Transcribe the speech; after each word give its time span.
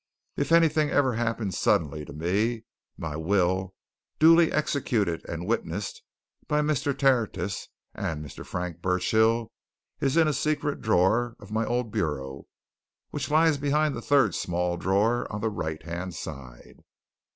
"If 0.35 0.51
anything 0.51 0.89
ever 0.89 1.13
happens 1.13 1.59
suddenly 1.59 2.05
to 2.05 2.11
me, 2.11 2.63
my 2.97 3.15
will, 3.15 3.75
duly 4.17 4.51
executed 4.51 5.23
and 5.29 5.45
witnessed 5.45 6.01
by 6.47 6.61
Mr. 6.61 6.97
Tertius 6.97 7.67
and 7.93 8.25
Mr. 8.25 8.43
Frank 8.43 8.81
Burchill, 8.81 9.51
is 9.99 10.17
in 10.17 10.27
a 10.27 10.33
secret 10.33 10.81
drawer 10.81 11.35
of 11.39 11.51
my 11.51 11.67
old 11.67 11.91
bureau 11.91 12.47
which 13.11 13.29
lies 13.29 13.59
behind 13.59 13.95
the 13.95 14.01
third 14.01 14.33
small 14.33 14.75
drawer 14.75 15.31
on 15.31 15.41
the 15.41 15.51
right 15.51 15.83
hand 15.83 16.15
side. 16.15 16.77